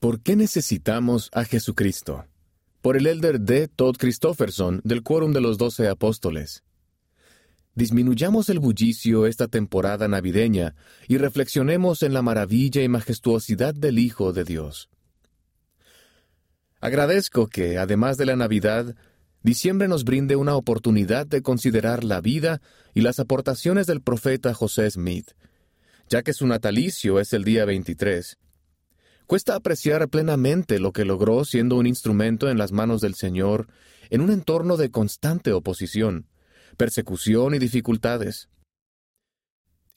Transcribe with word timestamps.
¿Por 0.00 0.20
qué 0.20 0.36
necesitamos 0.36 1.28
a 1.32 1.42
Jesucristo? 1.44 2.24
Por 2.82 2.96
el 2.96 3.08
elder 3.08 3.40
D. 3.40 3.66
Todd 3.66 3.96
Christofferson 3.96 4.80
del 4.84 5.02
Quórum 5.02 5.32
de 5.32 5.40
los 5.40 5.58
Doce 5.58 5.88
Apóstoles. 5.88 6.62
Disminuyamos 7.74 8.48
el 8.48 8.60
bullicio 8.60 9.26
esta 9.26 9.48
temporada 9.48 10.06
navideña 10.06 10.76
y 11.08 11.18
reflexionemos 11.18 12.04
en 12.04 12.14
la 12.14 12.22
maravilla 12.22 12.80
y 12.80 12.88
majestuosidad 12.88 13.74
del 13.74 13.98
Hijo 13.98 14.32
de 14.32 14.44
Dios. 14.44 14.88
Agradezco 16.80 17.48
que, 17.48 17.76
además 17.76 18.16
de 18.18 18.26
la 18.26 18.36
Navidad, 18.36 18.94
diciembre 19.42 19.88
nos 19.88 20.04
brinde 20.04 20.36
una 20.36 20.54
oportunidad 20.54 21.26
de 21.26 21.42
considerar 21.42 22.04
la 22.04 22.20
vida 22.20 22.62
y 22.94 23.00
las 23.00 23.18
aportaciones 23.18 23.88
del 23.88 24.00
profeta 24.00 24.54
José 24.54 24.88
Smith, 24.92 25.32
ya 26.08 26.22
que 26.22 26.34
su 26.34 26.46
natalicio 26.46 27.18
es 27.18 27.32
el 27.32 27.42
día 27.42 27.64
23 27.64 28.38
Cuesta 29.28 29.56
apreciar 29.56 30.08
plenamente 30.08 30.78
lo 30.78 30.90
que 30.94 31.04
logró 31.04 31.44
siendo 31.44 31.76
un 31.76 31.86
instrumento 31.86 32.48
en 32.48 32.56
las 32.56 32.72
manos 32.72 33.02
del 33.02 33.14
Señor 33.14 33.68
en 34.08 34.22
un 34.22 34.30
entorno 34.30 34.78
de 34.78 34.90
constante 34.90 35.52
oposición, 35.52 36.30
persecución 36.78 37.54
y 37.54 37.58
dificultades. 37.58 38.48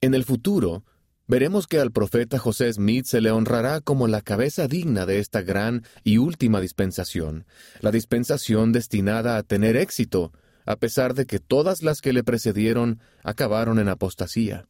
En 0.01 0.15
el 0.15 0.25
futuro, 0.25 0.83
veremos 1.27 1.65
que 1.67 1.79
al 1.79 1.93
profeta 1.93 2.39
José 2.39 2.73
Smith 2.73 3.05
se 3.05 3.21
le 3.21 3.31
honrará 3.31 3.79
como 3.79 4.09
la 4.09 4.19
cabeza 4.19 4.67
digna 4.67 5.05
de 5.05 5.19
esta 5.19 5.41
gran 5.41 5.85
y 6.03 6.17
última 6.17 6.59
dispensación, 6.59 7.45
la 7.79 7.91
dispensación 7.91 8.73
destinada 8.73 9.37
a 9.37 9.43
tener 9.43 9.77
éxito, 9.77 10.33
a 10.65 10.75
pesar 10.75 11.13
de 11.13 11.25
que 11.25 11.39
todas 11.39 11.83
las 11.83 12.01
que 12.01 12.11
le 12.11 12.25
precedieron 12.25 12.99
acabaron 13.23 13.79
en 13.79 13.87
apostasía. 13.87 14.67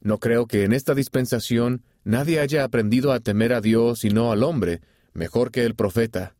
No 0.00 0.18
creo 0.18 0.48
que 0.48 0.64
en 0.64 0.72
esta 0.72 0.96
dispensación 0.96 1.84
nadie 2.04 2.40
haya 2.40 2.64
aprendido 2.64 3.12
a 3.12 3.20
temer 3.20 3.52
a 3.52 3.60
Dios 3.60 4.04
y 4.04 4.10
no 4.10 4.32
al 4.32 4.42
hombre, 4.42 4.80
mejor 5.12 5.50
que 5.50 5.64
el 5.64 5.74
profeta. 5.74 6.36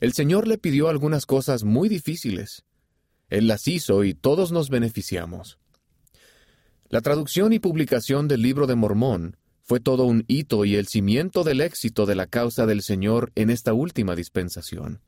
El 0.00 0.12
Señor 0.12 0.46
le 0.46 0.58
pidió 0.58 0.88
algunas 0.88 1.26
cosas 1.26 1.64
muy 1.64 1.88
difíciles. 1.88 2.64
Él 3.30 3.48
las 3.48 3.66
hizo 3.66 4.04
y 4.04 4.14
todos 4.14 4.52
nos 4.52 4.70
beneficiamos. 4.70 5.58
La 6.88 7.00
traducción 7.00 7.52
y 7.52 7.58
publicación 7.58 8.28
del 8.28 8.42
libro 8.42 8.66
de 8.66 8.74
Mormón 8.74 9.36
fue 9.62 9.80
todo 9.80 10.04
un 10.04 10.24
hito 10.28 10.64
y 10.64 10.76
el 10.76 10.86
cimiento 10.86 11.44
del 11.44 11.60
éxito 11.60 12.06
de 12.06 12.14
la 12.14 12.26
causa 12.26 12.64
del 12.64 12.80
Señor 12.80 13.32
en 13.34 13.50
esta 13.50 13.74
última 13.74 14.16
dispensación. 14.16 15.02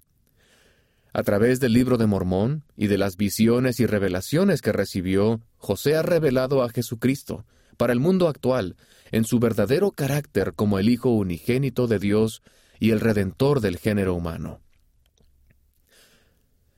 A 1.15 1.23
través 1.23 1.59
del 1.59 1.73
libro 1.73 1.97
de 1.97 2.07
Mormón 2.07 2.65
y 2.77 2.89
de 2.89 2.99
las 2.99 3.17
visiones 3.17 3.81
y 3.81 3.87
revelaciones 3.87 4.61
que 4.61 4.73
recibió, 4.73 5.41
José 5.57 5.97
ha 5.97 6.03
revelado 6.03 6.63
a 6.63 6.69
Jesucristo 6.69 7.47
para 7.79 7.95
el 7.95 8.01
mundo 8.01 8.29
actual 8.29 8.77
en 9.13 9.25
su 9.25 9.39
verdadero 9.39 9.91
carácter 9.91 10.55
como 10.55 10.79
el 10.79 10.89
Hijo 10.89 11.11
unigénito 11.11 11.87
de 11.87 11.99
Dios 11.99 12.43
y 12.79 12.91
el 12.91 13.01
Redentor 13.01 13.61
del 13.61 13.79
género 13.79 14.15
humano. 14.15 14.61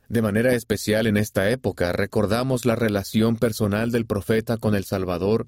De 0.09 0.23
manera 0.23 0.55
especial 0.55 1.07
en 1.07 1.17
esta 1.17 1.51
época 1.51 1.93
recordamos 1.93 2.67
la 2.67 2.77
relación 2.77 3.37
personal 3.37 3.91
del 3.91 4.07
profeta 4.07 4.59
con 4.59 4.75
el 4.75 4.85
Salvador 4.85 5.47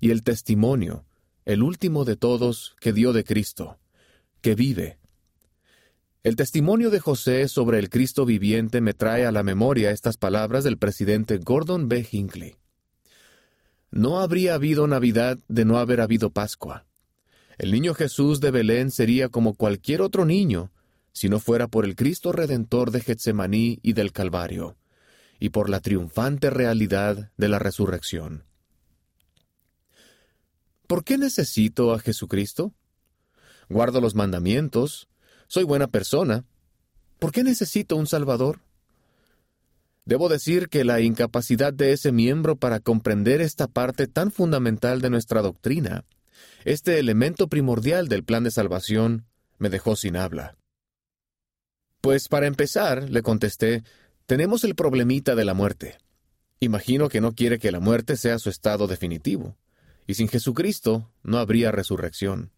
y 0.00 0.10
el 0.10 0.22
testimonio, 0.22 1.04
el 1.44 1.62
último 1.62 2.04
de 2.04 2.16
todos, 2.16 2.74
que 2.80 2.92
dio 2.92 3.12
de 3.12 3.24
Cristo, 3.24 3.78
que 4.40 4.54
vive, 4.54 5.00
el 6.22 6.36
testimonio 6.36 6.90
de 6.90 7.00
José 7.00 7.48
sobre 7.48 7.78
el 7.78 7.88
Cristo 7.88 8.26
viviente 8.26 8.82
me 8.82 8.92
trae 8.92 9.24
a 9.24 9.32
la 9.32 9.42
memoria 9.42 9.90
estas 9.90 10.18
palabras 10.18 10.64
del 10.64 10.76
presidente 10.76 11.38
Gordon 11.38 11.88
B. 11.88 12.06
Hinckley. 12.10 12.59
No 13.90 14.20
habría 14.20 14.54
habido 14.54 14.86
Navidad 14.86 15.38
de 15.48 15.64
no 15.64 15.78
haber 15.78 16.00
habido 16.00 16.30
Pascua. 16.30 16.86
El 17.58 17.72
niño 17.72 17.92
Jesús 17.94 18.40
de 18.40 18.50
Belén 18.50 18.90
sería 18.90 19.28
como 19.28 19.54
cualquier 19.54 20.00
otro 20.00 20.24
niño, 20.24 20.70
si 21.12 21.28
no 21.28 21.40
fuera 21.40 21.66
por 21.66 21.84
el 21.84 21.96
Cristo 21.96 22.30
Redentor 22.32 22.92
de 22.92 23.00
Getsemaní 23.00 23.80
y 23.82 23.92
del 23.92 24.12
Calvario, 24.12 24.76
y 25.40 25.50
por 25.50 25.68
la 25.68 25.80
triunfante 25.80 26.50
realidad 26.50 27.32
de 27.36 27.48
la 27.48 27.58
resurrección. 27.58 28.44
¿Por 30.86 31.04
qué 31.04 31.18
necesito 31.18 31.92
a 31.92 31.98
Jesucristo? 31.98 32.72
Guardo 33.68 34.00
los 34.00 34.14
mandamientos, 34.14 35.08
soy 35.48 35.64
buena 35.64 35.88
persona. 35.88 36.44
¿Por 37.18 37.32
qué 37.32 37.42
necesito 37.42 37.96
un 37.96 38.06
Salvador? 38.06 38.60
Debo 40.10 40.28
decir 40.28 40.68
que 40.68 40.82
la 40.82 41.00
incapacidad 41.00 41.72
de 41.72 41.92
ese 41.92 42.10
miembro 42.10 42.56
para 42.56 42.80
comprender 42.80 43.40
esta 43.40 43.68
parte 43.68 44.08
tan 44.08 44.32
fundamental 44.32 45.00
de 45.00 45.08
nuestra 45.08 45.40
doctrina, 45.40 46.04
este 46.64 46.98
elemento 46.98 47.46
primordial 47.46 48.08
del 48.08 48.24
plan 48.24 48.42
de 48.42 48.50
salvación, 48.50 49.26
me 49.58 49.70
dejó 49.70 49.94
sin 49.94 50.16
habla. 50.16 50.56
Pues 52.00 52.26
para 52.26 52.48
empezar, 52.48 53.08
le 53.08 53.22
contesté, 53.22 53.84
tenemos 54.26 54.64
el 54.64 54.74
problemita 54.74 55.36
de 55.36 55.44
la 55.44 55.54
muerte. 55.54 55.98
Imagino 56.58 57.08
que 57.08 57.20
no 57.20 57.36
quiere 57.36 57.60
que 57.60 57.70
la 57.70 57.78
muerte 57.78 58.16
sea 58.16 58.40
su 58.40 58.50
estado 58.50 58.88
definitivo, 58.88 59.56
y 60.08 60.14
sin 60.14 60.26
Jesucristo 60.26 61.08
no 61.22 61.38
habría 61.38 61.70
resurrección. 61.70 62.50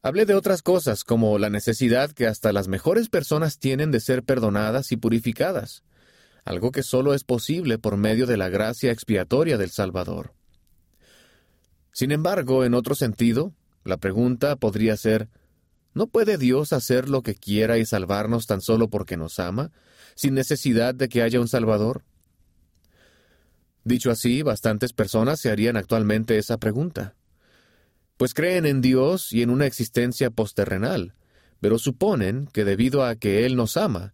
Hablé 0.00 0.26
de 0.26 0.36
otras 0.36 0.62
cosas, 0.62 1.02
como 1.02 1.38
la 1.40 1.50
necesidad 1.50 2.12
que 2.12 2.28
hasta 2.28 2.52
las 2.52 2.68
mejores 2.68 3.08
personas 3.08 3.58
tienen 3.58 3.90
de 3.90 3.98
ser 3.98 4.22
perdonadas 4.22 4.92
y 4.92 4.96
purificadas, 4.96 5.82
algo 6.44 6.70
que 6.70 6.82
solo 6.82 7.14
es 7.14 7.24
posible 7.24 7.78
por 7.78 7.96
medio 7.96 8.26
de 8.26 8.36
la 8.36 8.48
gracia 8.48 8.92
expiatoria 8.92 9.58
del 9.58 9.70
Salvador. 9.70 10.34
Sin 11.92 12.12
embargo, 12.12 12.64
en 12.64 12.74
otro 12.74 12.94
sentido, 12.94 13.52
la 13.84 13.96
pregunta 13.96 14.56
podría 14.56 14.96
ser, 14.96 15.28
¿no 15.94 16.06
puede 16.06 16.38
Dios 16.38 16.72
hacer 16.72 17.08
lo 17.08 17.22
que 17.22 17.34
quiera 17.34 17.78
y 17.78 17.86
salvarnos 17.86 18.46
tan 18.46 18.60
solo 18.60 18.88
porque 18.88 19.16
nos 19.16 19.38
ama, 19.38 19.70
sin 20.14 20.34
necesidad 20.34 20.94
de 20.94 21.08
que 21.08 21.22
haya 21.22 21.40
un 21.40 21.48
Salvador? 21.48 22.04
Dicho 23.84 24.10
así, 24.10 24.42
bastantes 24.42 24.92
personas 24.92 25.40
se 25.40 25.50
harían 25.50 25.76
actualmente 25.76 26.38
esa 26.38 26.58
pregunta 26.58 27.14
pues 28.16 28.34
creen 28.34 28.66
en 28.66 28.80
Dios 28.80 29.32
y 29.32 29.42
en 29.42 29.50
una 29.50 29.66
existencia 29.66 30.30
posterrenal, 30.30 31.14
pero 31.60 31.78
suponen 31.78 32.46
que 32.52 32.64
debido 32.64 33.04
a 33.04 33.16
que 33.16 33.44
Él 33.44 33.56
nos 33.56 33.76
ama, 33.76 34.13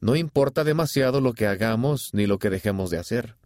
no 0.00 0.16
importa 0.16 0.64
demasiado 0.64 1.20
lo 1.20 1.32
que 1.32 1.46
hagamos 1.46 2.10
ni 2.12 2.26
lo 2.26 2.38
que 2.38 2.50
dejemos 2.50 2.90
de 2.90 2.98
hacer. 2.98 3.36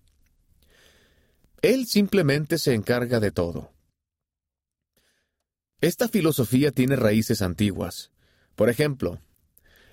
Él 1.63 1.87
simplemente 1.87 2.59
se 2.59 2.75
encarga 2.75 3.21
de 3.21 3.31
todo. 3.31 3.73
Esta 5.81 6.09
filosofía 6.09 6.73
tiene 6.73 6.97
raíces 6.97 7.43
antiguas. 7.43 8.11
Por 8.55 8.69
ejemplo, 8.69 9.21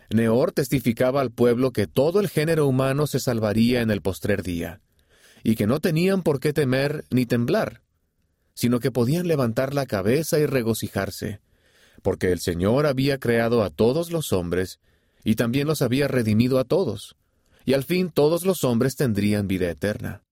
Neor 0.10 0.52
testificaba 0.52 1.22
al 1.22 1.32
pueblo 1.32 1.72
que 1.72 1.88
todo 1.88 2.20
el 2.20 2.30
género 2.30 2.68
humano 2.68 3.08
se 3.08 3.20
salvaría 3.20 3.82
en 3.82 3.92
el 3.92 4.02
postrer 4.02 4.42
día, 4.42 4.82
y 5.44 5.56
que 5.56 5.68
no 5.68 5.80
tenían 5.80 6.24
por 6.24 6.40
qué 6.40 6.54
temer 6.54 7.06
ni 7.12 7.26
temblar, 7.26 7.84
sino 8.54 8.80
que 8.80 8.92
podían 8.92 9.28
levantar 9.28 9.74
la 9.74 9.86
cabeza 9.86 10.40
y 10.40 10.46
regocijarse, 10.46 11.42
porque 12.02 12.32
el 12.32 12.40
Señor 12.40 12.88
había 12.88 13.20
creado 13.20 13.64
a 13.64 13.70
todos 13.70 14.12
los 14.12 14.34
hombres, 14.34 14.80
y 15.24 15.36
también 15.36 15.68
los 15.68 15.82
había 15.82 16.08
redimido 16.08 16.60
a 16.60 16.64
todos, 16.64 17.16
y 17.66 17.74
al 17.74 17.84
fin 17.84 18.10
todos 18.10 18.46
los 18.46 18.64
hombres 18.64 18.96
tendrían 18.96 19.48
vida 19.48 19.70
eterna. 19.70 20.24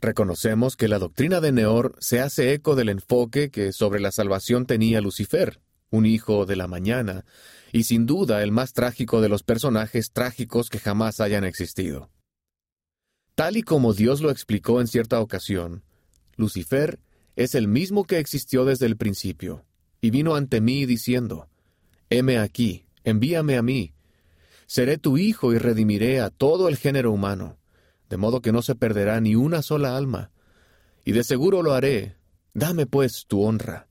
Reconocemos 0.00 0.76
que 0.76 0.88
la 0.88 0.98
doctrina 0.98 1.40
de 1.40 1.52
Neor 1.52 1.96
se 1.98 2.20
hace 2.20 2.52
eco 2.52 2.76
del 2.76 2.88
enfoque 2.88 3.50
que 3.50 3.72
sobre 3.72 4.00
la 4.00 4.12
salvación 4.12 4.64
tenía 4.64 5.00
Lucifer, 5.00 5.60
un 5.90 6.06
hijo 6.06 6.46
de 6.46 6.56
la 6.56 6.68
mañana, 6.68 7.24
y 7.72 7.84
sin 7.84 8.06
duda 8.06 8.42
el 8.42 8.52
más 8.52 8.72
trágico 8.72 9.20
de 9.20 9.28
los 9.28 9.42
personajes 9.42 10.12
trágicos 10.12 10.70
que 10.70 10.78
jamás 10.78 11.20
hayan 11.20 11.44
existido. 11.44 12.10
Tal 13.34 13.56
y 13.56 13.62
como 13.62 13.92
Dios 13.92 14.20
lo 14.20 14.30
explicó 14.30 14.80
en 14.80 14.86
cierta 14.86 15.20
ocasión, 15.20 15.82
Lucifer 16.36 17.00
es 17.36 17.54
el 17.54 17.68
mismo 17.68 18.04
que 18.04 18.18
existió 18.18 18.64
desde 18.64 18.86
el 18.86 18.96
principio, 18.96 19.64
y 20.00 20.10
vino 20.10 20.34
ante 20.34 20.60
mí 20.60 20.86
diciendo, 20.86 21.48
Heme 22.10 22.38
aquí, 22.38 22.87
envíame 23.08 23.56
a 23.56 23.62
mí. 23.62 23.92
Seré 24.66 24.98
tu 24.98 25.18
hijo 25.18 25.52
y 25.52 25.58
redimiré 25.58 26.20
a 26.20 26.30
todo 26.30 26.68
el 26.68 26.76
género 26.76 27.12
humano, 27.12 27.58
de 28.08 28.16
modo 28.16 28.40
que 28.40 28.52
no 28.52 28.62
se 28.62 28.74
perderá 28.74 29.20
ni 29.20 29.34
una 29.34 29.62
sola 29.62 29.96
alma. 29.96 30.30
Y 31.04 31.12
de 31.12 31.24
seguro 31.24 31.62
lo 31.62 31.74
haré. 31.74 32.16
Dame 32.54 32.86
pues 32.86 33.24
tu 33.26 33.42
honra. 33.42 33.88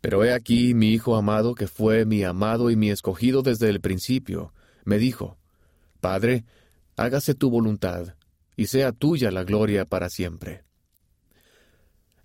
Pero 0.00 0.22
he 0.24 0.34
aquí 0.34 0.74
mi 0.74 0.90
hijo 0.90 1.16
amado, 1.16 1.54
que 1.54 1.66
fue 1.66 2.04
mi 2.04 2.24
amado 2.24 2.70
y 2.70 2.76
mi 2.76 2.90
escogido 2.90 3.40
desde 3.40 3.70
el 3.70 3.80
principio, 3.80 4.52
me 4.84 4.98
dijo, 4.98 5.38
Padre, 6.00 6.44
hágase 6.96 7.34
tu 7.34 7.48
voluntad, 7.48 8.14
y 8.56 8.66
sea 8.66 8.92
tuya 8.92 9.30
la 9.30 9.44
gloria 9.44 9.86
para 9.86 10.10
siempre. 10.10 10.64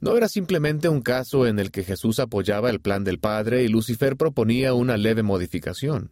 No 0.01 0.15
era 0.15 0.29
simplemente 0.29 0.87
un 0.87 1.01
caso 1.01 1.45
en 1.45 1.59
el 1.59 1.71
que 1.71 1.83
Jesús 1.83 2.19
apoyaba 2.19 2.69
el 2.69 2.79
plan 2.79 3.03
del 3.03 3.19
Padre 3.19 3.63
y 3.63 3.67
Lucifer 3.67 4.15
proponía 4.15 4.73
una 4.73 4.95
leve 4.95 5.23
modificación. 5.23 6.11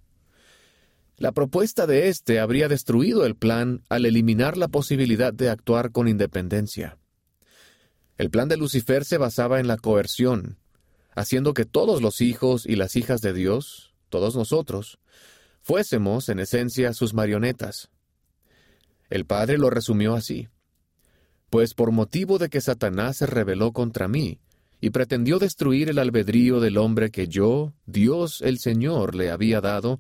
La 1.16 1.32
propuesta 1.32 1.88
de 1.88 2.10
éste 2.10 2.40
habría 2.40 2.68
destruido 2.68 3.26
el 3.26 3.36
plan 3.36 3.82
al 3.90 4.06
eliminar 4.06 4.58
la 4.58 4.68
posibilidad 4.68 5.34
de 5.34 5.50
actuar 5.50 5.92
con 5.92 6.08
independencia. 6.08 6.98
El 8.18 8.30
plan 8.30 8.50
de 8.50 8.58
Lucifer 8.58 9.06
se 9.06 9.18
basaba 9.18 9.60
en 9.60 9.68
la 9.68 9.78
coerción, 9.78 10.58
haciendo 11.16 11.54
que 11.54 11.66
todos 11.66 12.02
los 12.02 12.22
hijos 12.22 12.66
y 12.66 12.76
las 12.76 12.96
hijas 12.96 13.22
de 13.22 13.34
Dios, 13.34 13.94
todos 14.10 14.36
nosotros, 14.36 15.00
fuésemos 15.62 16.30
en 16.30 16.40
esencia 16.40 16.94
sus 16.94 17.14
marionetas. 17.14 17.90
El 19.10 19.26
Padre 19.26 19.58
lo 19.58 19.70
resumió 19.70 20.14
así. 20.14 20.50
Pues 21.50 21.74
por 21.74 21.92
motivo 21.92 22.38
de 22.38 22.50
que 22.50 22.62
Satanás 22.62 23.18
se 23.18 23.26
rebeló 23.26 23.72
contra 23.72 24.08
mí, 24.08 24.40
y 24.80 24.92
pretendió 24.92 25.40
destruir 25.40 25.90
el 25.90 26.00
albedrío 26.00 26.60
del 26.60 26.78
hombre 26.78 27.10
que 27.10 27.28
yo, 27.28 27.74
Dios 27.86 28.42
el 28.42 28.60
Señor, 28.60 29.16
le 29.16 29.32
había 29.32 29.62
dado, 29.62 30.00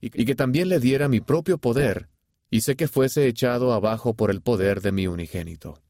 y 0.00 0.24
que 0.24 0.34
también 0.34 0.68
le 0.68 0.80
diera 0.80 1.08
mi 1.08 1.20
propio 1.20 1.58
poder, 1.58 2.08
hice 2.50 2.76
que 2.76 2.88
fuese 2.88 3.26
echado 3.26 3.72
abajo 3.72 4.14
por 4.14 4.30
el 4.30 4.40
poder 4.40 4.80
de 4.80 4.92
mi 4.92 5.06
unigénito. 5.06 5.82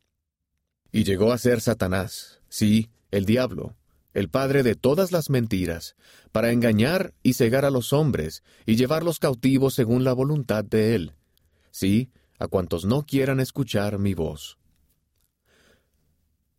Y 0.92 1.04
llegó 1.04 1.32
a 1.32 1.38
ser 1.38 1.60
Satanás, 1.60 2.40
sí, 2.48 2.90
el 3.10 3.26
diablo, 3.26 3.76
el 4.14 4.30
padre 4.30 4.62
de 4.62 4.74
todas 4.74 5.12
las 5.12 5.28
mentiras, 5.28 5.94
para 6.32 6.50
engañar 6.50 7.12
y 7.22 7.34
cegar 7.34 7.64
a 7.64 7.70
los 7.70 7.92
hombres 7.92 8.42
y 8.64 8.76
llevarlos 8.76 9.18
cautivos 9.18 9.74
según 9.74 10.04
la 10.04 10.14
voluntad 10.14 10.64
de 10.64 10.94
él, 10.94 11.12
sí, 11.70 12.10
a 12.38 12.48
cuantos 12.48 12.84
no 12.84 13.04
quieran 13.04 13.40
escuchar 13.40 13.98
mi 13.98 14.14
voz. 14.14 14.58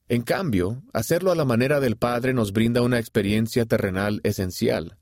En 0.09 0.21
cambio, 0.21 0.83
hacerlo 0.93 1.31
a 1.31 1.35
la 1.35 1.43
manera 1.43 1.79
del 1.81 1.97
Padre 1.97 2.33
nos 2.33 2.53
brinda 2.53 2.81
una 2.81 2.97
experiencia 2.97 3.65
terrenal 3.65 4.21
esencial. 4.23 4.97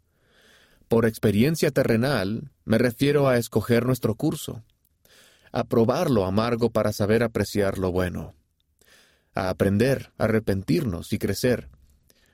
Por 0.88 1.06
experiencia 1.06 1.69
terrenal 1.72 2.52
me 2.63 2.80
refiero 2.80 3.28
a 3.28 3.38
escoger 3.38 3.86
nuestro 3.86 4.16
curso, 4.16 4.63
a 5.52 5.63
probar 5.63 6.10
lo 6.10 6.25
amargo 6.25 6.72
para 6.72 6.92
saber 6.92 7.22
apreciar 7.22 7.78
lo 7.78 7.92
bueno, 7.92 8.34
a 9.36 9.50
aprender, 9.50 10.12
a 10.18 10.24
arrepentirnos 10.24 11.13
y 11.13 11.19
crecer, 11.19 11.69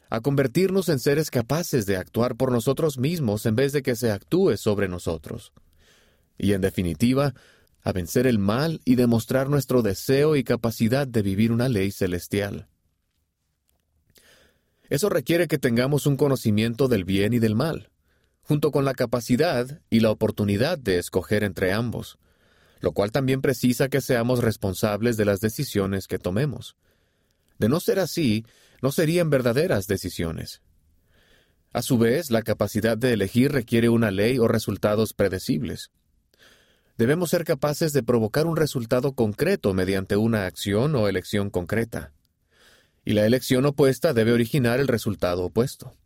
a 0.10 0.22
convertirnos 0.22 0.88
en 0.88 1.00
seres 1.00 1.30
capaces 1.30 1.86
de 1.86 1.98
actuar 1.98 2.36
por 2.36 2.52
nosotros 2.52 2.98
mismos 2.98 3.46
en 3.46 3.56
vez 3.56 3.74
de 3.74 3.82
que 3.82 3.96
se 3.96 4.12
actúe 4.12 4.56
sobre 4.56 4.88
nosotros. 4.88 5.52
Y 6.38 6.54
en 6.54 6.62
definitiva, 6.62 7.34
a 7.84 7.92
vencer 7.92 8.28
el 8.28 8.40
mal 8.40 8.82
y 8.86 8.96
demostrar 8.96 9.50
nuestro 9.50 9.82
deseo 9.82 10.36
y 10.36 10.44
capacidad 10.44 11.08
de 11.08 11.22
vivir 11.22 11.52
una 11.52 11.70
ley 11.70 11.92
celestial. 11.92 12.68
Eso 14.90 15.10
requiere 15.10 15.48
que 15.48 15.58
tengamos 15.58 16.06
un 16.06 16.18
conocimiento 16.18 16.88
del 16.88 17.06
bien 17.06 17.34
y 17.34 17.40
del 17.40 17.56
mal, 17.56 17.90
junto 18.42 18.72
con 18.72 18.84
la 18.84 18.94
capacidad 18.94 19.82
y 19.90 20.02
la 20.02 20.12
oportunidad 20.12 20.78
de 20.78 20.98
escoger 20.98 21.44
entre 21.44 21.72
ambos, 21.72 22.20
lo 22.82 22.92
cual 22.92 23.12
también 23.12 23.42
precisa 23.42 23.88
que 23.88 24.02
seamos 24.02 24.44
responsables 24.44 25.16
de 25.16 25.26
las 25.26 25.40
decisiones 25.40 26.08
que 26.08 26.20
tomemos. 26.20 26.76
De 27.58 27.70
no 27.70 27.80
ser 27.80 28.00
así, 28.00 28.46
no 28.82 28.92
serían 28.92 29.30
verdaderas 29.30 29.88
decisiones. 29.88 30.62
A 31.74 31.82
su 31.82 31.98
vez, 31.98 32.32
la 32.32 32.42
capacidad 32.42 32.98
de 32.98 33.14
elegir 33.14 33.52
requiere 33.52 33.88
una 33.88 34.12
ley 34.12 34.40
o 34.40 34.48
resultados 34.48 35.14
predecibles. 35.14 35.92
Debemos 37.02 37.32
ser 37.32 37.46
capaces 37.46 37.94
de 37.94 38.04
provocar 38.04 38.46
un 38.46 38.56
resultado 38.56 39.14
concreto 39.14 39.74
mediante 39.74 40.18
una 40.18 40.46
acción 40.46 40.96
o 40.96 41.08
elección 41.08 41.50
concreta. 41.50 42.14
Y 43.04 43.14
la 43.14 43.26
elección 43.26 43.66
opuesta 43.66 44.14
debe 44.14 44.34
originar 44.34 44.80
el 44.80 44.88
resultado 44.88 45.46
opuesto. 45.46 45.98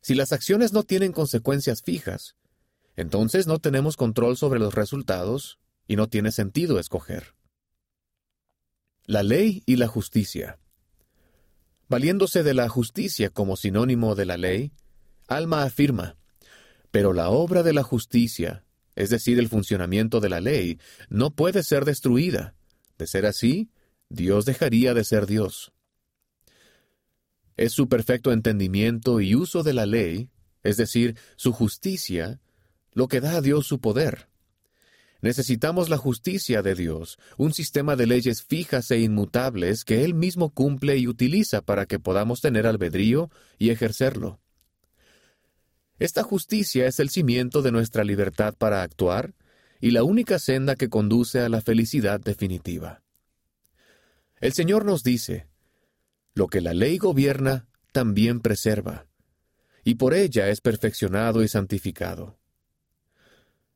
Si 0.00 0.14
las 0.14 0.32
acciones 0.32 0.72
no 0.72 0.84
tienen 0.84 1.12
consecuencias 1.12 1.82
fijas, 1.82 2.34
entonces 2.96 3.46
no 3.46 3.58
tenemos 3.58 3.98
control 3.98 4.38
sobre 4.38 4.58
los 4.58 4.74
resultados 4.74 5.58
y 5.86 5.96
no 5.96 6.08
tiene 6.08 6.32
sentido 6.32 6.78
escoger. 6.78 7.34
La 9.04 9.22
ley 9.22 9.64
y 9.66 9.76
la 9.76 9.86
justicia. 9.86 10.58
Valiéndose 11.90 12.42
de 12.42 12.54
la 12.54 12.70
justicia 12.70 13.28
como 13.28 13.54
sinónimo 13.54 14.14
de 14.14 14.24
la 14.24 14.38
ley, 14.38 14.72
Alma 15.28 15.62
afirma, 15.62 16.16
pero 16.90 17.12
la 17.12 17.28
obra 17.28 17.62
de 17.62 17.74
la 17.74 17.82
justicia, 17.82 18.64
es 18.96 19.10
decir, 19.10 19.38
el 19.38 19.48
funcionamiento 19.48 20.20
de 20.20 20.28
la 20.28 20.40
ley, 20.40 20.78
no 21.08 21.34
puede 21.34 21.62
ser 21.62 21.84
destruida. 21.84 22.54
De 22.98 23.06
ser 23.06 23.26
así, 23.26 23.70
Dios 24.08 24.44
dejaría 24.44 24.94
de 24.94 25.04
ser 25.04 25.26
Dios. 25.26 25.72
Es 27.56 27.72
su 27.72 27.88
perfecto 27.88 28.32
entendimiento 28.32 29.20
y 29.20 29.34
uso 29.34 29.62
de 29.62 29.74
la 29.74 29.86
ley, 29.86 30.30
es 30.62 30.76
decir, 30.76 31.16
su 31.36 31.52
justicia, 31.52 32.40
lo 32.92 33.08
que 33.08 33.20
da 33.20 33.36
a 33.36 33.40
Dios 33.40 33.66
su 33.66 33.80
poder. 33.80 34.28
Necesitamos 35.20 35.88
la 35.88 35.96
justicia 35.96 36.62
de 36.62 36.74
Dios, 36.74 37.18
un 37.38 37.54
sistema 37.54 37.96
de 37.96 38.06
leyes 38.06 38.42
fijas 38.42 38.90
e 38.90 39.00
inmutables 39.00 39.84
que 39.84 40.04
Él 40.04 40.14
mismo 40.14 40.50
cumple 40.50 40.98
y 40.98 41.08
utiliza 41.08 41.62
para 41.62 41.86
que 41.86 41.98
podamos 41.98 42.40
tener 42.42 42.66
albedrío 42.66 43.30
y 43.58 43.70
ejercerlo. 43.70 44.43
Esta 45.98 46.22
justicia 46.22 46.86
es 46.86 46.98
el 46.98 47.10
cimiento 47.10 47.62
de 47.62 47.70
nuestra 47.70 48.04
libertad 48.04 48.54
para 48.56 48.82
actuar 48.82 49.34
y 49.80 49.92
la 49.92 50.02
única 50.02 50.38
senda 50.38 50.76
que 50.76 50.88
conduce 50.88 51.40
a 51.40 51.48
la 51.48 51.60
felicidad 51.60 52.20
definitiva. 52.20 53.02
El 54.40 54.52
Señor 54.52 54.84
nos 54.84 55.02
dice, 55.02 55.46
lo 56.34 56.48
que 56.48 56.60
la 56.60 56.74
ley 56.74 56.98
gobierna, 56.98 57.66
también 57.92 58.40
preserva, 58.40 59.06
y 59.84 59.94
por 59.94 60.14
ella 60.14 60.48
es 60.48 60.60
perfeccionado 60.60 61.44
y 61.44 61.48
santificado. 61.48 62.38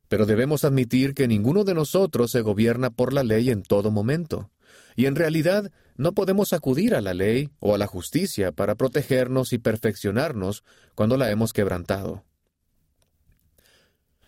Pero 0.08 0.26
debemos 0.26 0.64
admitir 0.64 1.14
que 1.14 1.28
ninguno 1.28 1.62
de 1.62 1.74
nosotros 1.74 2.32
se 2.32 2.40
gobierna 2.40 2.90
por 2.90 3.12
la 3.12 3.22
ley 3.22 3.50
en 3.50 3.62
todo 3.62 3.90
momento, 3.90 4.50
y 4.96 5.06
en 5.06 5.16
realidad 5.16 5.70
no 5.96 6.12
podemos 6.12 6.52
acudir 6.52 6.94
a 6.94 7.00
la 7.00 7.14
ley 7.14 7.50
o 7.60 7.74
a 7.74 7.78
la 7.78 7.86
justicia 7.86 8.52
para 8.52 8.74
protegernos 8.74 9.52
y 9.52 9.58
perfeccionarnos 9.58 10.64
cuando 10.94 11.16
la 11.16 11.30
hemos 11.30 11.52
quebrantado. 11.52 12.24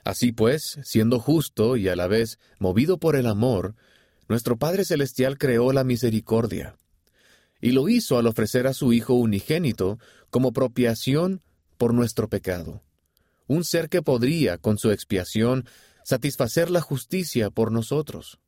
Así 0.04 0.32
pues, 0.32 0.78
siendo 0.82 1.18
justo 1.18 1.76
y 1.76 1.88
a 1.88 1.96
la 1.96 2.06
vez 2.06 2.38
movido 2.58 2.98
por 2.98 3.16
el 3.16 3.26
amor, 3.26 3.74
nuestro 4.28 4.56
Padre 4.56 4.84
Celestial 4.84 5.38
creó 5.38 5.72
la 5.72 5.84
misericordia, 5.84 6.76
y 7.60 7.72
lo 7.72 7.88
hizo 7.88 8.18
al 8.18 8.26
ofrecer 8.26 8.66
a 8.66 8.72
su 8.72 8.92
Hijo 8.92 9.14
unigénito 9.14 9.98
como 10.30 10.52
propiación 10.52 11.42
por 11.76 11.92
nuestro 11.92 12.28
pecado 12.28 12.82
un 13.50 13.64
ser 13.64 13.88
que 13.88 14.00
podría, 14.00 14.58
con 14.58 14.78
su 14.78 14.92
expiación, 14.92 15.66
satisfacer 16.04 16.70
la 16.70 16.80
justicia 16.80 17.50
por 17.50 17.72
nosotros, 17.72 18.38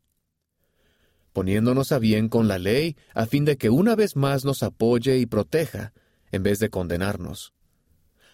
poniéndonos 1.33 1.93
a 1.93 1.99
bien 1.99 2.29
con 2.29 2.49
la 2.49 2.59
ley 2.59 2.97
a 3.15 3.27
fin 3.27 3.45
de 3.45 3.57
que 3.57 3.71
una 3.71 3.95
vez 3.95 4.17
más 4.17 4.45
nos 4.45 4.63
apoye 4.63 5.19
y 5.19 5.27
proteja, 5.27 5.93
en 6.31 6.43
vez 6.43 6.59
de 6.59 6.71
condenarnos. 6.71 7.53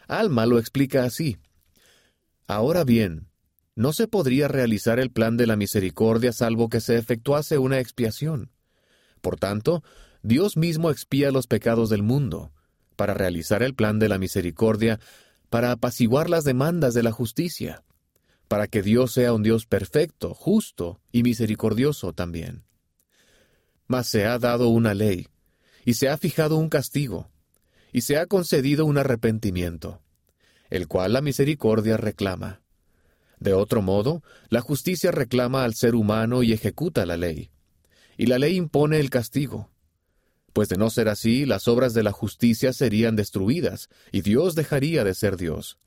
Alma 0.07 0.47
lo 0.47 0.59
explica 0.59 1.05
así. 1.05 1.37
Ahora 2.47 2.85
bien, 2.85 3.29
no 3.75 3.93
se 3.93 4.09
podría 4.09 4.49
realizar 4.49 4.99
el 4.99 5.11
plan 5.11 5.37
de 5.37 5.47
la 5.47 5.57
misericordia 5.57 6.33
salvo 6.33 6.69
que 6.69 6.81
se 6.81 6.97
efectuase 6.97 7.59
una 7.59 7.79
expiación. 7.79 8.51
Por 9.21 9.37
tanto, 9.37 9.83
Dios 10.23 10.57
mismo 10.57 10.91
expía 10.91 11.31
los 11.31 11.47
pecados 11.47 11.91
del 11.91 12.03
mundo. 12.03 12.53
Para 12.97 13.15
realizar 13.15 13.63
el 13.63 13.75
plan 13.75 13.99
de 13.99 14.09
la 14.09 14.19
misericordia, 14.19 14.99
para 15.51 15.71
apaciguar 15.71 16.29
las 16.29 16.45
demandas 16.45 16.95
de 16.95 17.03
la 17.03 17.13
justicia, 17.13 17.85
para 18.49 18.67
que 18.67 18.83
Dios 18.83 19.13
sea 19.13 19.33
un 19.33 19.43
Dios 19.43 19.67
perfecto, 19.67 20.35
justo 20.35 21.01
y 21.13 21.23
misericordioso 21.23 22.13
también. 22.13 22.65
Mas 23.89 24.07
se 24.07 24.27
ha 24.27 24.39
dado 24.39 24.69
una 24.69 24.95
ley, 24.95 25.27
y 25.85 25.95
se 25.95 26.09
ha 26.09 26.17
fijado 26.17 26.57
un 26.57 26.69
castigo, 26.69 27.31
y 27.93 28.03
se 28.03 28.19
ha 28.19 28.27
concedido 28.27 28.85
un 28.85 28.99
arrepentimiento, 28.99 30.03
el 30.71 30.87
cual 30.87 31.15
la 31.15 31.23
misericordia 31.23 31.97
reclama. 31.97 32.61
De 33.41 33.55
otro 33.55 33.83
modo, 33.83 34.23
la 34.51 34.61
justicia 34.61 35.11
reclama 35.11 35.65
al 35.65 35.75
ser 35.75 35.95
humano 35.95 36.43
y 36.43 36.53
ejecuta 36.53 37.07
la 37.07 37.17
ley, 37.17 37.51
y 38.17 38.27
la 38.27 38.39
ley 38.39 38.57
impone 38.57 39.01
el 39.01 39.11
castigo, 39.11 39.71
pues 40.53 40.69
de 40.69 40.77
no 40.77 40.91
ser 40.91 41.09
así, 41.09 41.47
las 41.47 41.69
obras 41.69 41.95
de 41.95 42.03
la 42.03 42.13
justicia 42.13 42.73
serían 42.73 43.17
destruidas, 43.17 43.89
y 44.11 44.23
Dios 44.23 44.55
dejaría 44.55 45.05
de 45.05 45.15
ser 45.15 45.37
Dios. 45.37 45.79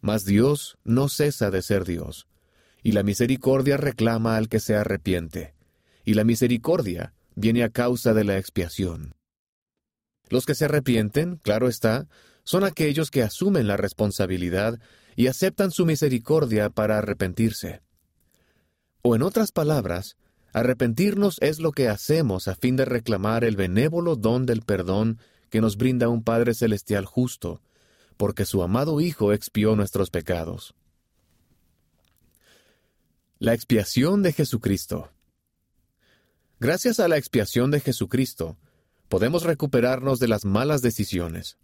Mas 0.00 0.24
Dios 0.24 0.78
no 0.84 1.08
cesa 1.08 1.50
de 1.50 1.62
ser 1.62 1.84
Dios, 1.84 2.26
y 2.82 2.92
la 2.92 3.02
misericordia 3.02 3.76
reclama 3.76 4.36
al 4.36 4.48
que 4.48 4.60
se 4.60 4.74
arrepiente, 4.74 5.53
y 6.04 6.14
la 6.14 6.24
misericordia 6.24 7.14
viene 7.34 7.64
a 7.64 7.70
causa 7.70 8.14
de 8.14 8.24
la 8.24 8.38
expiación. 8.38 9.14
Los 10.28 10.46
que 10.46 10.54
se 10.54 10.66
arrepienten, 10.66 11.36
claro 11.36 11.68
está, 11.68 12.08
son 12.44 12.64
aquellos 12.64 13.10
que 13.10 13.22
asumen 13.22 13.66
la 13.66 13.76
responsabilidad 13.76 14.78
y 15.16 15.28
aceptan 15.28 15.70
su 15.70 15.86
misericordia 15.86 16.70
para 16.70 16.98
arrepentirse. 16.98 17.82
O 19.02 19.14
en 19.14 19.22
otras 19.22 19.52
palabras, 19.52 20.16
Arrepentirnos 20.54 21.38
es 21.40 21.58
lo 21.58 21.72
que 21.72 21.88
hacemos 21.88 22.46
a 22.46 22.54
fin 22.54 22.76
de 22.76 22.84
reclamar 22.84 23.42
el 23.42 23.56
benévolo 23.56 24.14
don 24.14 24.46
del 24.46 24.62
perdón 24.62 25.18
que 25.50 25.60
nos 25.60 25.76
brinda 25.76 26.08
un 26.08 26.22
Padre 26.22 26.54
Celestial 26.54 27.06
justo, 27.06 27.60
porque 28.16 28.44
su 28.44 28.62
amado 28.62 29.00
Hijo 29.00 29.32
expió 29.32 29.74
nuestros 29.74 30.10
pecados. 30.10 30.76
La 33.40 33.52
expiación 33.52 34.22
de 34.22 34.32
Jesucristo. 34.32 35.10
Gracias 36.60 37.00
a 37.00 37.08
la 37.08 37.16
expiación 37.16 37.70
de 37.70 37.80
Jesucristo, 37.80 38.56
podemos 39.08 39.42
recuperarnos 39.42 40.20
de 40.20 40.28
las 40.28 40.44
malas 40.44 40.82
decisiones. 40.82 41.58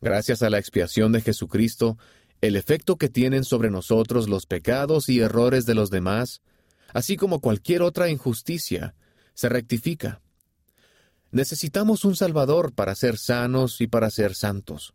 Gracias 0.00 0.42
a 0.42 0.50
la 0.50 0.58
expiación 0.58 1.12
de 1.12 1.20
Jesucristo, 1.20 1.96
el 2.40 2.56
efecto 2.56 2.96
que 2.96 3.08
tienen 3.08 3.44
sobre 3.44 3.70
nosotros 3.70 4.28
los 4.28 4.46
pecados 4.46 5.08
y 5.08 5.20
errores 5.20 5.64
de 5.64 5.74
los 5.74 5.90
demás, 5.90 6.42
así 6.92 7.16
como 7.16 7.40
cualquier 7.40 7.82
otra 7.82 8.08
injusticia, 8.08 8.94
se 9.34 9.48
rectifica. 9.48 10.20
Necesitamos 11.30 12.04
un 12.04 12.16
Salvador 12.16 12.72
para 12.72 12.96
ser 12.96 13.16
sanos 13.16 13.80
y 13.80 13.86
para 13.86 14.10
ser 14.10 14.34
santos. 14.34 14.94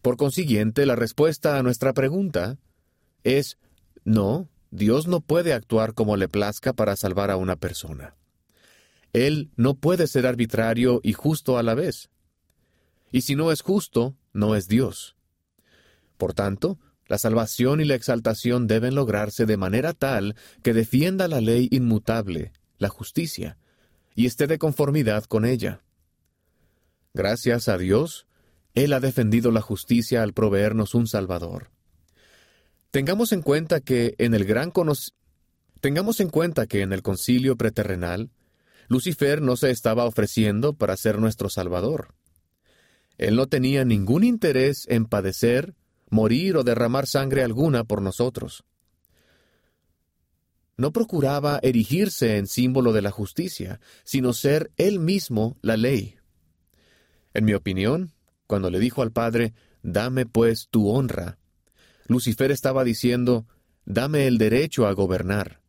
Por 0.00 0.16
consiguiente, 0.16 0.86
la 0.86 0.94
respuesta 0.94 1.58
a 1.58 1.62
nuestra 1.64 1.92
pregunta 1.92 2.58
es 3.24 3.58
no, 4.04 4.48
Dios 4.70 5.06
no 5.06 5.20
puede 5.20 5.52
actuar 5.52 5.94
como 5.94 6.16
le 6.16 6.28
plazca 6.28 6.72
para 6.72 6.96
salvar 6.96 7.30
a 7.30 7.36
una 7.36 7.56
persona. 7.56 8.16
Él 9.12 9.50
no 9.56 9.74
puede 9.74 10.06
ser 10.06 10.26
arbitrario 10.26 11.00
y 11.02 11.12
justo 11.12 11.58
a 11.58 11.62
la 11.62 11.74
vez. 11.74 12.10
Y 13.12 13.22
si 13.22 13.34
no 13.34 13.52
es 13.52 13.62
justo, 13.62 14.14
no 14.32 14.54
es 14.54 14.68
Dios. 14.68 15.16
Por 16.18 16.34
tanto, 16.34 16.78
la 17.08 17.18
salvación 17.18 17.80
y 17.80 17.84
la 17.84 17.94
exaltación 17.94 18.66
deben 18.66 18.94
lograrse 18.94 19.46
de 19.46 19.56
manera 19.56 19.92
tal 19.92 20.34
que 20.62 20.74
defienda 20.74 21.28
la 21.28 21.40
ley 21.40 21.68
inmutable, 21.70 22.52
la 22.78 22.88
justicia, 22.88 23.58
y 24.14 24.26
esté 24.26 24.46
de 24.46 24.58
conformidad 24.58 25.24
con 25.24 25.44
ella. 25.44 25.82
Gracias 27.14 27.68
a 27.68 27.78
Dios, 27.78 28.26
Él 28.74 28.92
ha 28.92 29.00
defendido 29.00 29.50
la 29.52 29.60
justicia 29.60 30.22
al 30.22 30.32
proveernos 30.32 30.94
un 30.94 31.06
Salvador. 31.06 31.70
Tengamos 32.96 33.32
en 33.32 33.42
cuenta 33.42 33.80
que 33.80 34.14
en 34.16 34.32
el 34.32 34.46
gran 34.46 34.72
Tengamos 35.82 36.18
en 36.20 36.30
cuenta 36.30 36.66
que 36.66 36.80
en 36.80 36.94
el 36.94 37.02
concilio 37.02 37.58
preterrenal, 37.58 38.30
Lucifer 38.88 39.42
no 39.42 39.58
se 39.58 39.70
estaba 39.70 40.06
ofreciendo 40.06 40.72
para 40.72 40.96
ser 40.96 41.18
nuestro 41.18 41.50
Salvador. 41.50 42.14
Él 43.18 43.36
no 43.36 43.48
tenía 43.48 43.84
ningún 43.84 44.24
interés 44.24 44.86
en 44.88 45.04
padecer, 45.04 45.74
morir 46.08 46.56
o 46.56 46.64
derramar 46.64 47.06
sangre 47.06 47.42
alguna 47.42 47.84
por 47.84 48.00
nosotros. 48.00 48.64
No 50.78 50.90
procuraba 50.90 51.60
erigirse 51.62 52.38
en 52.38 52.46
símbolo 52.46 52.94
de 52.94 53.02
la 53.02 53.10
justicia, 53.10 53.78
sino 54.04 54.32
ser 54.32 54.70
él 54.78 55.00
mismo 55.00 55.58
la 55.60 55.76
ley. 55.76 56.16
En 57.34 57.44
mi 57.44 57.52
opinión, 57.52 58.14
cuando 58.46 58.70
le 58.70 58.78
dijo 58.78 59.02
al 59.02 59.12
Padre, 59.12 59.52
Dame 59.82 60.24
pues 60.24 60.68
tu 60.70 60.88
honra, 60.88 61.36
Lucifer 62.08 62.50
estaba 62.50 62.84
diciendo, 62.84 63.46
Dame 63.84 64.26
el 64.26 64.38
derecho 64.38 64.86
a 64.86 64.92
gobernar, 64.92 65.60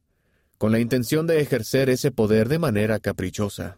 con 0.57 0.71
la 0.71 0.79
intención 0.79 1.27
de 1.27 1.39
ejercer 1.39 1.89
ese 1.89 2.11
poder 2.11 2.49
de 2.49 2.57
manera 2.59 2.99
caprichosa. 2.99 3.77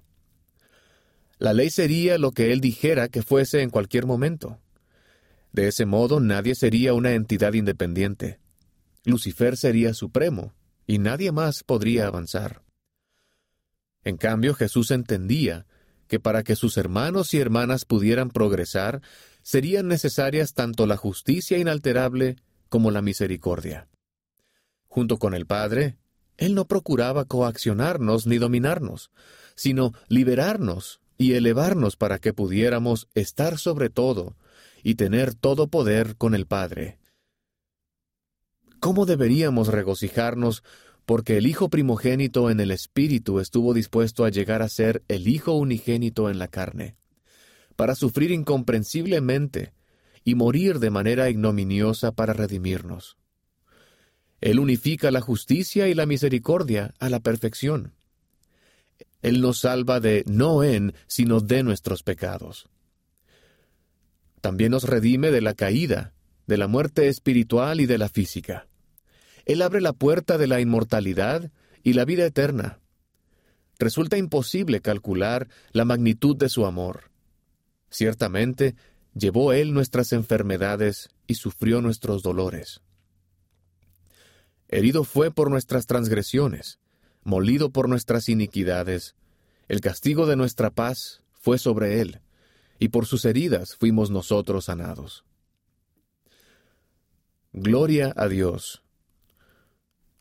La 1.38 1.54
ley 1.54 1.70
sería 1.70 2.18
lo 2.18 2.32
que 2.32 2.52
él 2.52 2.62
dijera 2.62 3.10
que 3.10 3.22
fuese 3.22 3.62
en 3.62 3.70
cualquier 3.70 4.06
momento. 4.06 4.60
De 5.52 5.68
ese 5.68 5.86
modo 5.86 6.20
nadie 6.20 6.56
sería 6.56 6.94
una 6.94 7.14
entidad 7.14 7.54
independiente. 7.54 8.40
Lucifer 9.06 9.58
sería 9.58 9.94
supremo, 9.94 10.54
y 10.86 11.00
nadie 11.00 11.32
más 11.32 11.64
podría 11.64 12.08
avanzar. 12.08 12.62
En 14.04 14.18
cambio, 14.18 14.54
Jesús 14.54 14.92
entendía 14.92 15.66
que 16.08 16.20
para 16.20 16.44
que 16.44 16.56
sus 16.56 16.78
hermanos 16.78 17.34
y 17.34 17.40
hermanas 17.40 17.86
pudieran 17.86 18.30
progresar, 18.32 19.02
serían 19.42 19.88
necesarias 19.88 20.54
tanto 20.54 20.88
la 20.88 20.98
justicia 20.98 21.58
inalterable 21.58 22.38
como 22.70 22.92
la 22.92 23.02
misericordia. 23.02 23.88
Junto 24.88 25.18
con 25.18 25.34
el 25.34 25.46
Padre, 25.46 25.98
Él 26.38 26.56
no 26.56 26.66
procuraba 26.66 27.26
coaccionarnos 27.26 28.26
ni 28.28 28.38
dominarnos, 28.38 29.12
sino 29.56 29.94
liberarnos 30.08 31.02
y 31.18 31.34
elevarnos 31.34 31.98
para 31.98 32.20
que 32.20 32.34
pudiéramos 32.34 33.10
estar 33.14 33.58
sobre 33.58 33.90
todo 33.90 34.38
y 34.84 34.96
tener 34.96 35.36
todo 35.36 35.68
poder 35.68 36.16
con 36.16 36.34
el 36.34 36.46
Padre. 36.46 36.98
¿Cómo 38.80 39.06
deberíamos 39.06 39.68
regocijarnos 39.68 40.64
porque 41.06 41.38
el 41.38 41.48
Hijo 41.48 41.70
primogénito 41.70 42.50
en 42.50 42.60
el 42.60 42.72
Espíritu 42.72 43.40
estuvo 43.40 43.74
dispuesto 43.74 44.24
a 44.24 44.30
llegar 44.30 44.62
a 44.62 44.70
ser 44.70 45.04
el 45.08 45.28
Hijo 45.28 45.54
unigénito 45.54 46.30
en 46.30 46.40
la 46.40 46.48
carne, 46.48 46.96
para 47.76 47.96
sufrir 47.96 48.32
incomprensiblemente 48.32 49.74
y 50.24 50.36
morir 50.36 50.80
de 50.80 50.90
manera 50.90 51.30
ignominiosa 51.30 52.12
para 52.12 52.34
redimirnos? 52.34 53.18
Él 54.42 54.60
unifica 54.60 55.12
la 55.12 55.22
justicia 55.22 55.88
y 55.88 55.94
la 55.94 56.06
misericordia 56.06 56.94
a 57.00 57.10
la 57.10 57.20
perfección. 57.20 57.94
Él 59.22 59.42
nos 59.42 59.60
salva 59.60 60.00
de 60.00 60.24
no 60.28 60.64
en, 60.64 60.94
sino 61.08 61.42
de 61.42 61.64
nuestros 61.64 62.04
pecados. 62.04 62.70
También 64.40 64.72
nos 64.72 64.86
redime 64.86 65.32
de 65.32 65.42
la 65.42 65.54
caída, 65.54 66.14
de 66.48 66.58
la 66.58 66.68
muerte 66.68 67.10
espiritual 67.10 67.82
y 67.82 67.86
de 67.86 67.98
la 67.98 68.08
física. 68.08 68.68
Él 69.46 69.62
abre 69.62 69.82
la 69.82 69.94
puerta 69.94 70.38
de 70.38 70.48
la 70.48 70.62
inmortalidad 70.62 71.52
y 71.84 71.94
la 71.94 72.06
vida 72.06 72.26
eterna. 72.26 72.80
Resulta 73.78 74.18
imposible 74.18 74.82
calcular 74.82 75.48
la 75.72 75.86
magnitud 75.86 76.36
de 76.36 76.50
su 76.50 76.66
amor. 76.66 77.12
Ciertamente, 77.90 78.76
llevó 79.14 79.54
Él 79.54 79.74
nuestras 79.74 80.14
enfermedades 80.14 81.10
y 81.28 81.36
sufrió 81.36 81.82
nuestros 81.82 82.24
dolores. 82.24 82.82
Herido 84.68 85.04
fue 85.04 85.32
por 85.32 85.50
nuestras 85.50 85.88
transgresiones, 85.88 86.80
molido 87.24 87.72
por 87.72 87.90
nuestras 87.90 88.30
iniquidades. 88.30 89.16
El 89.68 89.82
castigo 89.82 90.28
de 90.28 90.36
nuestra 90.36 90.70
paz 90.70 91.24
fue 91.34 91.58
sobre 91.58 92.02
Él, 92.02 92.22
y 92.78 92.90
por 92.90 93.06
sus 93.06 93.26
heridas 93.26 93.76
fuimos 93.76 94.10
nosotros 94.10 94.66
sanados. 94.66 95.26
Gloria 97.52 98.14
a 98.16 98.28
Dios. 98.28 98.84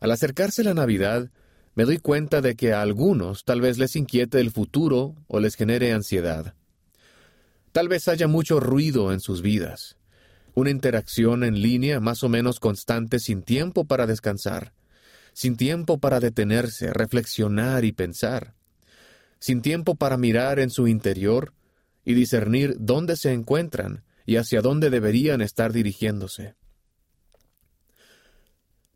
Al 0.00 0.12
acercarse 0.12 0.64
la 0.64 0.74
Navidad, 0.74 1.30
me 1.74 1.84
doy 1.84 1.98
cuenta 1.98 2.40
de 2.40 2.56
que 2.56 2.72
a 2.72 2.82
algunos 2.82 3.44
tal 3.44 3.60
vez 3.60 3.78
les 3.78 3.96
inquiete 3.96 4.40
el 4.40 4.50
futuro 4.50 5.14
o 5.28 5.40
les 5.40 5.54
genere 5.54 5.92
ansiedad. 5.92 6.54
Tal 7.72 7.88
vez 7.88 8.08
haya 8.08 8.28
mucho 8.28 8.60
ruido 8.60 9.12
en 9.12 9.20
sus 9.20 9.42
vidas, 9.42 9.96
una 10.54 10.70
interacción 10.70 11.44
en 11.44 11.60
línea 11.60 12.00
más 12.00 12.22
o 12.22 12.28
menos 12.28 12.60
constante 12.60 13.18
sin 13.18 13.42
tiempo 13.42 13.84
para 13.84 14.06
descansar, 14.06 14.72
sin 15.32 15.56
tiempo 15.56 15.98
para 15.98 16.20
detenerse, 16.20 16.92
reflexionar 16.92 17.84
y 17.84 17.92
pensar, 17.92 18.54
sin 19.38 19.62
tiempo 19.62 19.94
para 19.94 20.16
mirar 20.16 20.58
en 20.58 20.70
su 20.70 20.88
interior 20.88 21.54
y 22.04 22.14
discernir 22.14 22.76
dónde 22.78 23.16
se 23.16 23.32
encuentran 23.32 24.04
y 24.26 24.36
hacia 24.36 24.62
dónde 24.62 24.90
deberían 24.90 25.40
estar 25.40 25.72
dirigiéndose. 25.72 26.54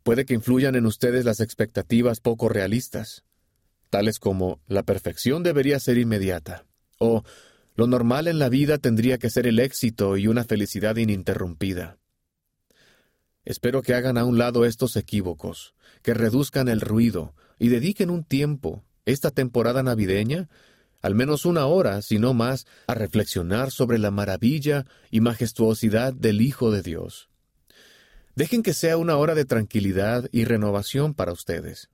Puede 0.03 0.25
que 0.25 0.33
influyan 0.33 0.75
en 0.75 0.85
ustedes 0.85 1.23
las 1.23 1.39
expectativas 1.39 2.19
poco 2.19 2.49
realistas, 2.49 3.23
tales 3.89 4.19
como 4.19 4.59
la 4.67 4.83
perfección 4.83 5.43
debería 5.43 5.79
ser 5.79 5.97
inmediata, 5.97 6.65
o 6.99 7.23
lo 7.75 7.87
normal 7.87 8.27
en 8.27 8.39
la 8.39 8.49
vida 8.49 8.77
tendría 8.77 9.17
que 9.17 9.29
ser 9.29 9.47
el 9.47 9.59
éxito 9.59 10.17
y 10.17 10.27
una 10.27 10.43
felicidad 10.43 10.95
ininterrumpida. 10.95 11.97
Espero 13.45 13.81
que 13.81 13.93
hagan 13.93 14.17
a 14.17 14.25
un 14.25 14.37
lado 14.37 14.65
estos 14.65 14.95
equívocos, 14.95 15.73
que 16.01 16.13
reduzcan 16.13 16.67
el 16.69 16.81
ruido 16.81 17.35
y 17.59 17.69
dediquen 17.69 18.09
un 18.09 18.23
tiempo, 18.23 18.83
esta 19.05 19.31
temporada 19.31 19.83
navideña, 19.83 20.49
al 21.01 21.15
menos 21.15 21.45
una 21.45 21.65
hora, 21.65 22.01
si 22.01 22.19
no 22.19 22.33
más, 22.33 22.65
a 22.87 22.93
reflexionar 22.93 23.71
sobre 23.71 23.99
la 23.99 24.11
maravilla 24.11 24.85
y 25.11 25.19
majestuosidad 25.19 26.13
del 26.13 26.41
Hijo 26.41 26.71
de 26.71 26.81
Dios. 26.81 27.29
Dejen 28.35 28.63
que 28.63 28.73
sea 28.73 28.97
una 28.97 29.17
hora 29.17 29.35
de 29.35 29.45
tranquilidad 29.45 30.29
y 30.31 30.45
renovación 30.45 31.13
para 31.13 31.33
ustedes. 31.33 31.89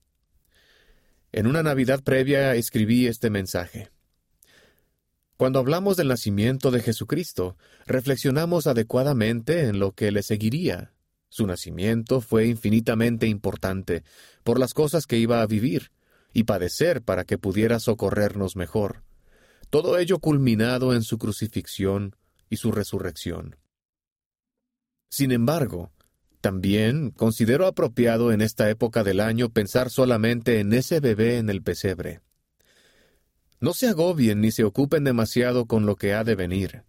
En 1.31 1.48
una 1.48 1.63
Navidad 1.63 2.03
previa 2.03 2.53
escribí 2.55 3.07
este 3.07 3.29
mensaje. 3.29 3.89
Cuando 5.39 5.60
hablamos 5.60 5.96
del 5.96 6.10
nacimiento 6.10 6.69
de 6.69 6.81
Jesucristo, 6.81 7.55
reflexionamos 7.86 8.67
adecuadamente 8.67 9.67
en 9.67 9.79
lo 9.79 9.93
que 9.93 10.12
le 10.12 10.22
seguiría. 10.22 10.91
Su 11.29 11.48
nacimiento 11.48 12.19
fue 12.19 12.48
infinitamente 12.48 13.25
importante 13.25 14.03
por 14.43 14.60
las 14.60 14.74
cosas 14.74 15.08
que 15.08 15.17
iba 15.17 15.41
a 15.41 15.48
vivir 15.48 15.93
y 16.34 16.43
padecer 16.43 17.03
para 17.03 17.24
que 17.24 17.38
pudiera 17.38 17.79
socorrernos 17.79 18.58
mejor. 18.58 19.05
Todo 19.69 19.98
ello 19.98 20.19
culminado 20.19 20.93
en 20.93 21.03
su 21.03 21.17
crucifixión 21.17 22.17
y 22.50 22.58
su 22.58 22.74
resurrección. 22.74 23.55
Sin 25.10 25.31
embargo, 25.31 25.93
también 26.41 27.12
considero 27.12 27.65
apropiado 27.65 28.34
en 28.34 28.41
esta 28.41 28.69
época 28.69 29.05
del 29.05 29.22
año 29.22 29.48
pensar 29.48 29.89
solamente 29.89 30.60
en 30.60 30.74
ese 30.74 31.00
bebé 31.00 31.38
en 31.38 31.50
el 31.50 31.63
pesebre. 31.63 32.19
No 33.59 33.73
se 33.73 33.87
agobien 33.87 34.39
ni 34.39 34.51
se 34.51 34.63
ocupen 34.63 35.03
demasiado 35.03 35.65
con 35.65 35.85
lo 35.85 35.95
que 35.95 36.13
ha 36.13 36.23
de 36.23 36.35
venir. 36.35 36.83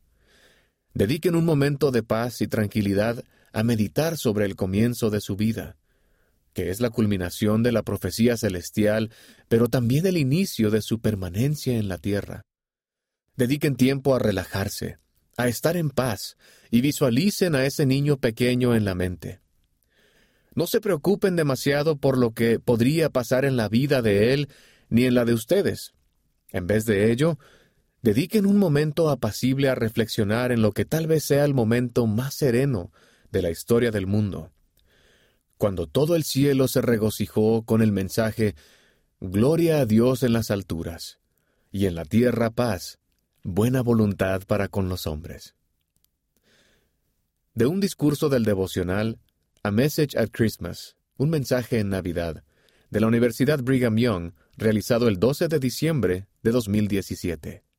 Dediquen 0.95 1.35
un 1.35 1.45
momento 1.45 1.91
de 1.91 2.03
paz 2.03 2.41
y 2.41 2.47
tranquilidad 2.47 3.25
a 3.53 3.63
meditar 3.65 4.17
sobre 4.17 4.45
el 4.45 4.55
comienzo 4.55 5.11
de 5.11 5.21
su 5.21 5.37
vida, 5.37 5.77
que 6.53 6.71
es 6.71 6.81
la 6.81 6.91
culminación 6.91 7.63
de 7.63 7.73
la 7.73 7.83
profecía 7.83 8.37
celestial, 8.37 9.11
pero 9.49 9.69
también 9.69 10.07
el 10.07 10.17
inicio 10.17 10.71
de 10.71 10.83
su 10.83 11.01
permanencia 11.01 11.77
en 11.77 11.89
la 11.89 11.99
tierra. 11.99 12.43
Dediquen 13.37 13.77
tiempo 13.77 14.15
a 14.15 14.19
relajarse, 14.19 14.99
a 15.37 15.49
estar 15.49 15.77
en 15.77 15.91
paz 15.91 16.37
y 16.71 16.81
visualicen 16.81 17.55
a 17.55 17.65
ese 17.65 17.87
niño 17.87 18.19
pequeño 18.19 18.75
en 18.75 18.85
la 18.85 18.95
mente. 18.95 19.41
No 20.55 20.67
se 20.67 20.81
preocupen 20.81 21.37
demasiado 21.37 21.97
por 21.97 22.19
lo 22.19 22.33
que 22.33 22.59
podría 22.59 23.11
pasar 23.11 23.45
en 23.45 23.57
la 23.57 23.69
vida 23.69 24.03
de 24.03 24.35
él 24.35 24.49
ni 24.89 25.05
en 25.05 25.15
la 25.15 25.25
de 25.25 25.35
ustedes. 25.35 25.95
En 26.53 26.67
vez 26.67 26.85
de 26.85 27.11
ello, 27.13 27.39
dediquen 28.03 28.47
un 28.47 28.59
momento 28.59 29.11
apacible 29.11 29.69
a 29.69 29.75
reflexionar 29.75 30.53
en 30.53 30.63
lo 30.63 30.73
que 30.73 30.85
tal 30.85 31.07
vez 31.07 31.25
sea 31.25 31.45
el 31.45 31.55
momento 31.55 32.07
más 32.07 32.35
sereno 32.35 32.93
de 33.31 33.43
la 33.43 33.51
historia 33.51 33.91
del 33.91 34.07
mundo. 34.07 34.51
Cuando 35.59 35.87
todo 35.87 36.17
el 36.17 36.25
cielo 36.25 36.69
se 36.69 36.81
regocijó 36.81 37.65
con 37.65 37.83
el 37.83 37.93
mensaje 37.93 38.55
Gloria 39.21 39.81
a 39.81 39.87
Dios 39.87 40.23
en 40.23 40.33
las 40.33 40.51
alturas, 40.51 41.21
y 41.71 41.87
en 41.87 41.95
la 41.95 42.07
tierra 42.07 42.51
paz, 42.51 42.99
buena 43.45 43.83
voluntad 43.83 44.43
para 44.47 44.69
con 44.69 44.89
los 44.89 45.07
hombres. 45.07 45.55
De 47.55 47.67
un 47.67 47.81
discurso 47.81 48.29
del 48.29 48.45
devocional 48.45 49.19
A 49.63 49.71
Message 49.71 50.19
at 50.19 50.31
Christmas, 50.33 50.97
un 51.19 51.29
mensaje 51.29 51.81
en 51.81 51.91
Navidad, 51.91 52.43
de 52.89 53.01
la 53.01 53.07
Universidad 53.07 53.63
Brigham 53.63 53.99
Young, 53.99 54.33
realizado 54.57 55.09
el 55.09 55.19
12 55.19 55.49
de 55.49 55.59
diciembre 55.59 56.27
de 56.43 56.53
2017. 56.53 57.70